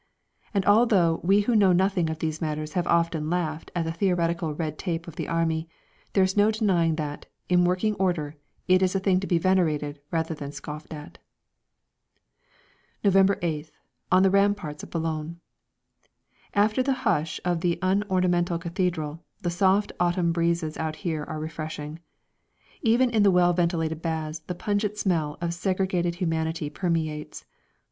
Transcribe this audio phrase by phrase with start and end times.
[0.51, 4.51] And although we who know nothing of these matters have often laughed at the theoretical
[4.51, 5.69] red tape of the Army,
[6.13, 8.35] there is no denying that, in working order,
[8.67, 11.19] it is a thing to be venerated rather than scoffed at.
[13.03, 13.69] November 8th,
[14.11, 15.39] On the Ramparts of Boulogne.
[16.55, 21.99] After the hush of the unornamental cathedral the soft autumn breezes out here are refreshing.
[22.81, 27.45] Even in the well ventilated baths the pungent smell of segregated humanity permeates.